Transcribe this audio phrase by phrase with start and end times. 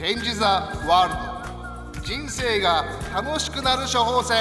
[0.00, 0.40] Change the
[0.88, 1.14] World.
[2.02, 4.38] 人生が楽しくなる処方箋。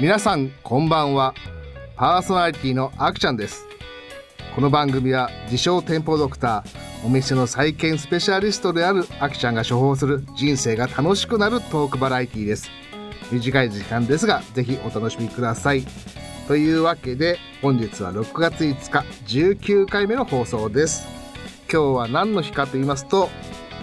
[0.00, 1.34] 皆さんこんばんは。
[1.94, 3.66] パーソナリティのあくちゃんです。
[4.54, 12.70] この番組は自称店舗ドクターお店の再建スペシャリストであるあきちゃんが処方する人生が楽しくなるトークバラエティーです。
[13.30, 15.84] 短い時間ですがぜひお楽しみください。
[16.50, 21.06] というわけで本日は6月5日19回目の放送です。
[21.72, 23.28] 今日は何の日かと言いますと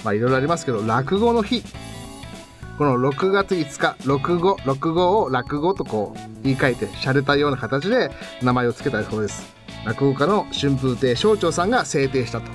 [0.03, 1.63] まあいろいろありますけど落語の日。
[2.77, 9.55] この6月5日6語6語を落語とこう言い換えて洒落たような形で名前を付けたそうです。
[9.85, 12.51] 落語家の春風亭昇長さんが制定したと。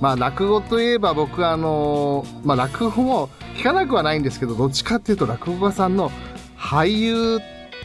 [0.00, 6.12] まあ落語といえば僕はあのまあ落語も聞かなくはないんですけどどっちかっていうと落語家さんの
[6.56, 7.40] 俳優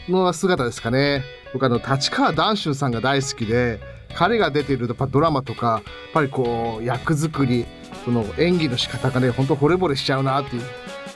[0.08, 1.39] の姿ですかね。
[1.52, 3.80] 僕あの立川談春さんが大好きで
[4.14, 7.66] 彼が出ているドラマとかやっぱりこう役作り
[8.04, 10.62] その演技の仕方がねほんと惚れ惚れしちゃうなっていう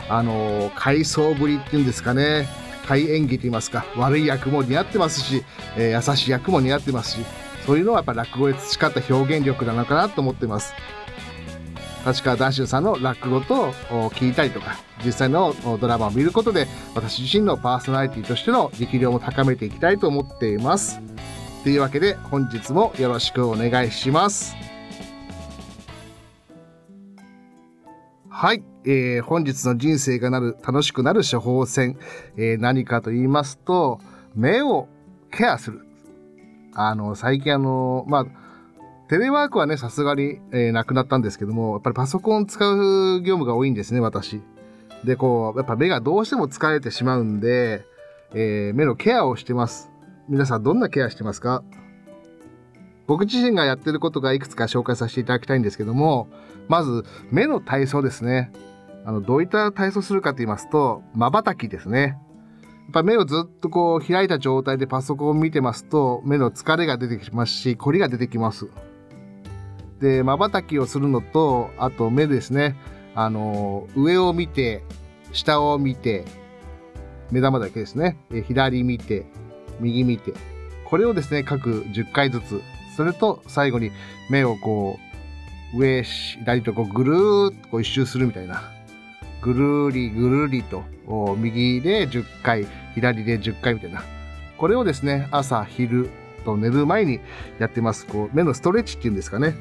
[0.09, 2.47] あの回想ぶりっていうんですかね。
[2.87, 3.87] 怪演技と言いますか。
[3.97, 5.43] 悪い役も似合ってますし、
[5.77, 7.25] えー、優しい役も似合ってますし
[7.67, 10.75] そういうのはやっぱ落語で培った表現力なのかなと思ってます。
[12.07, 13.73] 立川談春さんの落語と
[14.11, 14.79] 聞いたりとか。
[15.05, 21.01] 実際のドラマを見ることで私自身のパーソナリティとしての力量も高めていきたいと思っています。
[21.63, 24.55] というわけで本日もよろしくお願いします。
[28.29, 31.99] はい、えー、本日の人生がなる楽しくなる処方箋、
[32.37, 34.01] えー、何かと言いますと
[34.35, 34.89] 目を
[35.31, 35.87] ケアする。
[36.75, 38.27] あの最近あのまあ
[39.09, 44.43] テレワークはねさすがに、えー、なくなったんですけどもやっぱりパソコン使う業務が多いんですね私。
[45.05, 47.85] でこうやっぱ目がどうしても疲れてしまうんで、
[48.33, 49.91] えー、目のケアをしてます。
[50.29, 51.63] 皆さんどんなケアしてますか？
[53.07, 56.29] 僕自身がやってることがいくつか紹介させていただきたいんですけども
[56.69, 58.51] まず目の体操ですね。
[59.05, 62.19] あのどういった体操するかと言いますと瞬きですね。
[62.85, 68.69] やっぱ目をずっとこう開いた状態でパソコンを見てますと目の疲れが出てきますし凝りが出てきます。
[70.01, 72.77] で瞬きをするのとあと目ですね。
[73.15, 74.83] あの上を見て
[75.35, 76.25] 下を見て
[77.31, 78.17] 目玉だけですね。
[78.47, 79.27] 左見て
[79.81, 80.33] 右見て。
[80.87, 82.63] これをですね各10回ずつ。
[82.97, 83.91] それと最後に
[84.31, 84.99] 目をこ
[85.75, 88.63] う上左とこうぐるーっとこう一周するみたいな。
[89.43, 90.85] ぐるりぐるりと
[91.37, 94.03] 右で10回左で10回みたいな。
[94.57, 96.09] これをですね朝昼
[96.45, 97.21] と寝る前に
[97.59, 98.07] やってます。
[98.07, 99.55] こう目のストレッチっていうんですかね。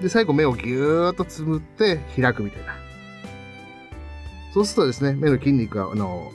[0.00, 2.74] で最後目をぎゅーっとつむって開くみたいな。
[4.54, 6.32] そうするとですね目の筋肉があの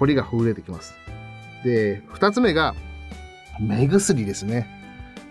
[0.00, 0.94] 凝りがほぐれてきます
[1.62, 2.74] で2つ目が
[3.60, 4.80] 目薬ですね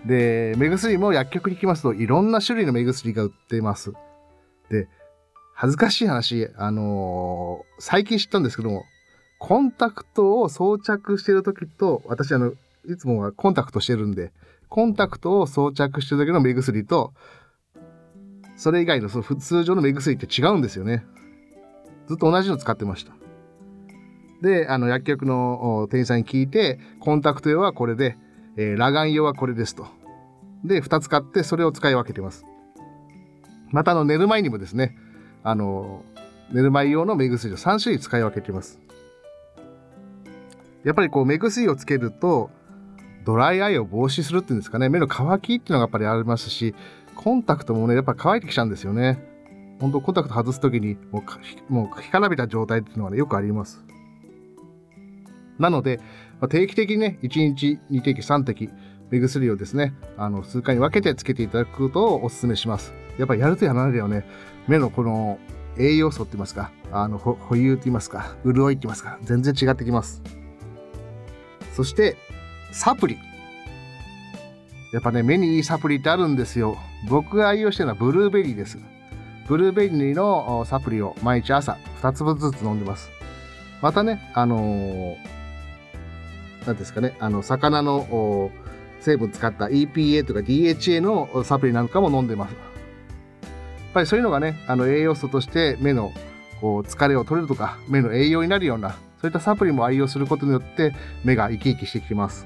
[0.05, 3.93] で、目薬も薬局に行きますといろんな種類の目薬が売ってます。
[4.69, 4.87] で、
[5.53, 8.85] 恥ずかしい話、あのー、最近知ったんですけども、
[9.39, 12.53] コンタクトを装着してる時と、私あの、
[12.87, 14.31] いつもはコンタクトしてるんで、
[14.69, 17.13] コンタクトを装着してる時の目薬と、
[18.55, 21.03] それ以外のその通常の目薬って違うんですよね。
[22.09, 23.13] ずっと同じの使ってました。
[24.41, 28.17] で、あの、薬局の店員さんに聞いて、コンタクト用はこれで、
[28.57, 29.85] えー、裸眼用はこれですと。
[30.65, 32.45] で、2つ買ってそれを使い分けてます。
[33.71, 34.97] またあの寝る前にもですね、
[35.43, 36.03] あの
[36.51, 38.79] 寝る前用の目薬を3種類使い分けてます。
[40.83, 42.49] やっぱりこう目薬をつけると
[43.25, 46.73] ドライアイを防止するっていうんですかね、目の乾きっていうのがやっぱりありますし、
[47.15, 49.23] コンタクトもね、やっぱ乾いてきちゃうんですよね。
[49.79, 51.23] 本当コンタクト外す時にも
[51.69, 53.83] うもう干からびた状態っていうのはね、よくあります。
[55.57, 55.99] なので、
[56.39, 58.69] まあ、定期的にね、1日2滴、3滴、
[59.11, 62.93] 目薬をですね、あの数回に分けてつけていただくことをお勧めします。
[63.17, 64.25] やっぱやるとやらないではね、
[64.67, 65.39] 目のこの
[65.77, 70.21] 栄養素って言いますか、あの保有って言いますか、潤いって言いますか、全然違ってきます。
[71.73, 72.17] そして、
[72.71, 73.17] サプリ。
[74.93, 76.77] やっぱね、目にいいサプリってあるんですよ。
[77.07, 78.77] 僕が愛用してるのはブルーベリーです。
[79.49, 83.09] ブルーベリーのサプリを毎日朝2粒ずつ飲んでます。
[83.81, 85.39] またね、あのー
[86.65, 88.51] 何ですかね、あの、魚の
[88.99, 92.51] 成分使った EPA とか DHA のサプリなんかも飲んでます。
[92.51, 92.59] やっ
[93.93, 96.11] ぱりそういうのがね、あの栄養素として目の
[96.61, 100.93] こう疲れを取れるとか、目の栄養になるような、そういったサプリも愛用することによって
[101.23, 102.45] 目が生き生きしてきます。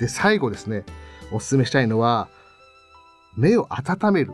[0.00, 0.84] で、最後ですね、
[1.30, 2.28] おすすめしたいのは、
[3.36, 4.32] 目を温める。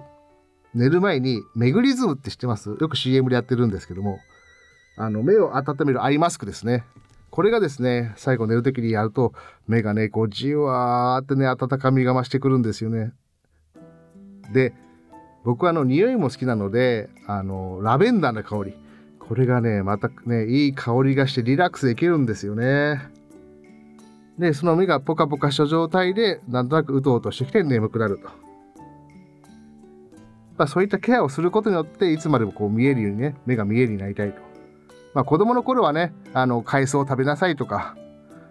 [0.78, 2.70] 寝る前にメグリズムって知ってます？
[2.70, 4.20] よく CM でやってるんですけども、
[4.96, 6.84] あの、目を温めるアイマスクですね。
[7.30, 9.34] これがですね、最後寝る時にやると、
[9.66, 13.12] 目がね、こうじわーってね、温かみが増してくるんですよね。
[14.52, 14.72] で、
[15.44, 18.74] 僕はあの匂いも好きなので、あの、ラベンダーの香り。
[19.18, 23.02] これがね、またね、いい香りがしてリラックスできるんですよね。
[24.38, 28.47] で、その目がポカポカした状態で、なんとなくうとうとしてきて眠くなると。
[30.58, 34.40] まあ、そういったケアをすることによって、いつまでもこう見えるようにね、目が見えるようになりたいと。
[35.14, 37.96] まあ、子供の頃はね、あの、海藻を食べなさいとか、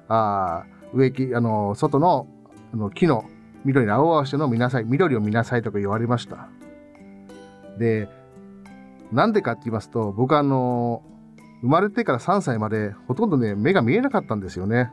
[0.07, 0.63] あ
[0.93, 2.27] 植木、あの、外の
[2.73, 3.25] あの木の
[3.65, 6.49] 緑の青々しての見なさい、緑を見なさいとか言われました。
[7.77, 8.07] で、
[9.11, 11.03] なんでかって言いますと、僕はあの、
[11.61, 14.91] 生まれてから3歳までほとんどね、目が見えなかったんですよね。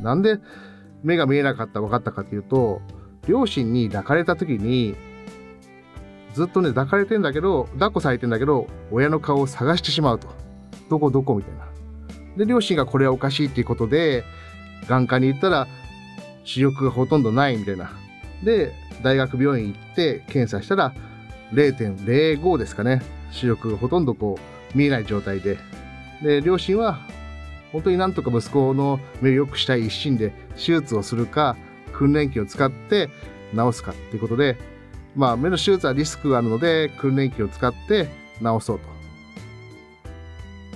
[0.00, 0.38] なんで
[1.02, 2.80] 目が見えなかった分かったかっていうと、
[3.28, 4.96] 両親に抱かれた時に、
[6.34, 10.28] ずっとね、抱かれてんだけど、抱っこされてんだけど、親の顔を探してしまうと。
[10.88, 11.66] どこどこみたいな。
[12.36, 14.24] で、両親がこれはおかしいっていうことで、
[14.88, 15.68] 眼科に行ったら
[16.44, 17.90] 視力がほとんどないみたいな。
[18.42, 20.94] で、大学病院行って検査したら
[21.52, 23.02] 0.05ですかね。
[23.30, 24.38] 視力がほとんどこ
[24.74, 25.58] う見えない状態で。
[26.22, 27.00] で、両親は
[27.72, 31.56] 本当になんとか息子の目を良くしたい一心で手術をするか、
[31.92, 33.08] 訓練機を使って
[33.54, 34.56] 治すかっていうことで、
[35.14, 38.92] まあ目の手術はリスクがあるので訓練機を使って治そうと。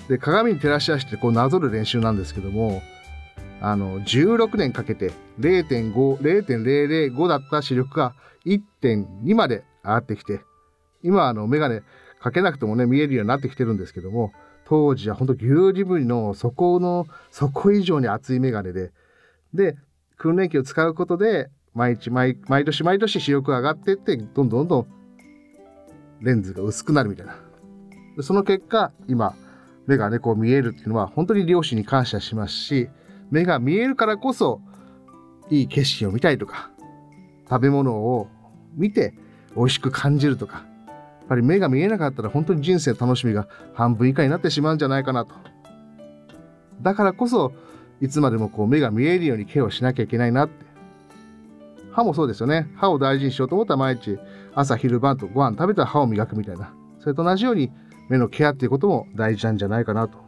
[0.09, 2.83] で、鏡に照らし出してこうなぞる練習なんですけども、
[3.61, 5.11] あの、16年かけて
[5.41, 10.41] 0.005だった視力が1.2まで上がってきて、
[11.03, 11.83] 今あのメガネ
[12.21, 14.33] かけなくてもね見えるようになってきてるんですけども、
[14.65, 18.93] 当時は本当牛耳ぶりの底の底以上に厚いメガネで、
[19.55, 19.77] で、
[20.17, 24.87] 訓練機を使うことで毎日毎毎年毎年視力上がっていってどんどんどん
[26.23, 27.37] レンズが薄くなるみたいな。
[28.17, 29.35] でその結果今
[29.87, 32.89] 目がねこう見えるっていうのは本当に両親に感謝しますし
[33.31, 34.63] 目が見えるからこそ
[35.51, 36.71] いい景色を見たいとか
[37.49, 38.29] 食べ物を
[38.75, 39.13] 見て
[39.55, 40.93] 美味しく感じるとかや
[41.25, 45.35] っぱり目が見えなかったら本当に人生の楽しみが半分以下になってしまうんじゃないかなと。
[46.81, 47.53] だからこそ
[48.01, 50.66] いつまでもこう目が見えるようにケアをしなきゃいけないなって
[51.97, 52.69] 歯もそうですよね。
[52.77, 54.19] 歯を大事にしようと思ったら毎日
[54.55, 56.75] 朝昼晩とご飯食べたら歯を磨くみたいな。
[57.01, 57.73] それと同じように
[58.11, 60.19] 目のケアっていうことも大事なんじゃないかなと。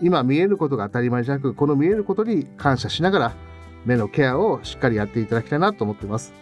[0.00, 3.32] 今見えることが当たり前じゃなくこの見えることに感謝しながら
[3.84, 6.32] 目のケアをしっかりやっていただきたいなと思っています。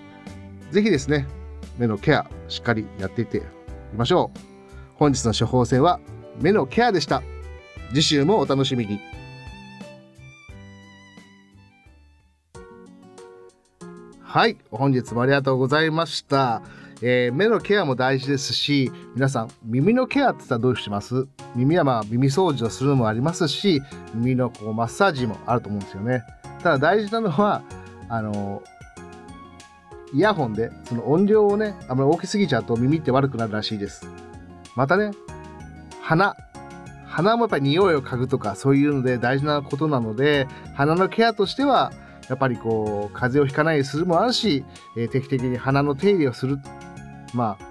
[0.70, 1.26] 是非ですね
[1.78, 3.40] 目のケアしっかりやっていって
[3.92, 4.38] みましょう。
[4.96, 5.98] 本日の処方箋は
[6.42, 7.22] 目のケアでした。
[7.88, 9.00] 次週もお楽しみに。
[14.32, 14.56] はい。
[14.71, 16.62] 本日もありがとうございました。
[17.03, 21.27] えー、目のケアも大事ですし皆さん耳のケアって言ったらどうします？
[21.56, 23.82] 耳はまあ耳掃除をするのもありますし
[24.15, 26.23] 耳のこうマッサージもあると思うんですよね。
[26.62, 27.65] ただ大事なのは
[28.09, 28.62] あの
[30.15, 34.06] イヤホンでその音量をねあまり大きすぎちゃうと耳って悪くなるらしいです。
[34.76, 35.11] またね
[36.03, 36.37] 鼻。
[37.05, 41.93] 鼻もやっぱり匂いを嗅ぐとかそういうので大事なことなので鼻のケアとしては
[42.31, 44.65] やっぱりこう風邪をひかないようにするもあるし、
[44.97, 46.59] えー、定期的に鼻の手入れをする
[47.35, 47.65] まあ、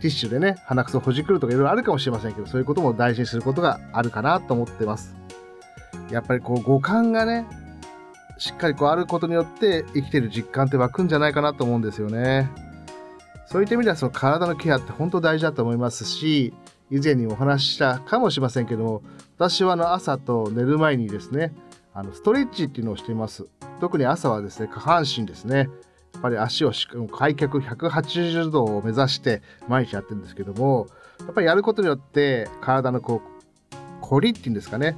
[0.00, 5.16] ティッシュでね、鼻くそほじくるとかいろいろあるかもしれませんけど、そういうことも大事にすることがあるかなと思ってます。
[6.10, 7.46] やっぱりこう五感がね、
[8.38, 12.50] しっかりこうあることによって生きてる実感って湧くんじゃないかなと思うんですよね。
[13.46, 16.54] そういった意味ではその体のケアって本当大事だと思いますし、
[16.90, 19.02] 以前にお話ししたかもしれませんけども、
[19.36, 21.52] 私はあの朝と寝る前にですね、
[21.92, 23.46] あのストレッチっていうのをしています。
[23.80, 25.68] 特に朝はですね、下半身ですね。
[26.14, 26.72] やっぱり足を
[27.12, 30.88] 開脚180度を目指して毎日やってるんですけども
[31.20, 34.96] やっぱりやることによって体のこう凝りっていうんですかね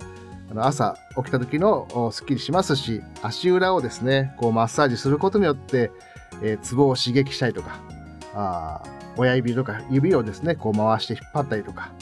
[0.51, 5.91] あの朝起きた時のすっきりしますし足裏をですねこうマッサージすることによって、
[6.43, 7.81] えー、ツボを刺激したりとか
[8.35, 8.83] あ
[9.17, 11.93] 親指とか指をですねこう回して引っ張ったりとか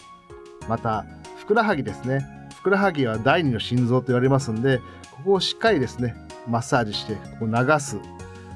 [0.68, 1.04] また
[1.36, 6.14] ふくらはぎですねふくらはぎは第二の心臓と言われますんでここをしっかりですね
[6.46, 7.98] マッサージしてこう流す。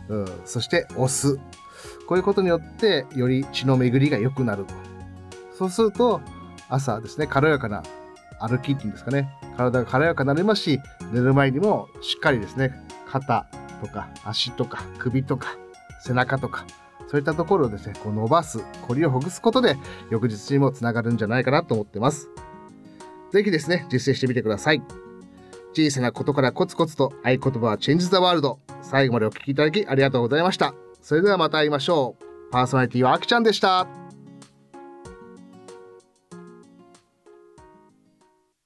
[0.08, 1.38] うん、そして押す。
[2.06, 4.75] こういうことによってより血の巡りが良くなると。
[5.56, 6.20] そうすると
[6.68, 7.82] 朝ですね軽やかな
[8.38, 9.30] 歩きっていうんですかね。
[9.56, 10.80] 体が軽やかになりますし
[11.12, 12.75] 寝る前にもしっかりですね
[13.08, 13.46] 肩
[13.80, 15.56] とか足とか首とか
[16.04, 16.66] 背中とか
[17.08, 19.76] そういったところをですねこう伸ばす凝りをほぐすことで
[20.11, 22.28] 翌日にもつながるんじゃないかなと思ってます。
[23.35, 24.81] ぜひですね実践してみてください
[25.73, 30.73] 小さなことからコツコツと合言葉はチェンジ・ザ・ワールド最後までお聴きいただきありがとうございました。
[31.03, 32.53] それではまた会いましょう。
[32.53, 34.03] パーソナリティはあきちゃんでした。